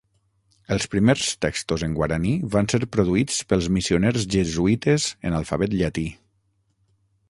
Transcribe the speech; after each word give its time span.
Els 0.75 0.87
primers 0.93 1.25
textos 1.47 1.83
en 1.89 1.93
guaraní 1.99 2.33
van 2.57 2.71
ser 2.75 2.81
produïts 2.97 3.39
pels 3.53 3.69
missioners 3.79 4.27
jesuïtes 4.37 5.09
en 5.31 5.41
alfabet 5.43 5.81
llatí. 5.83 6.13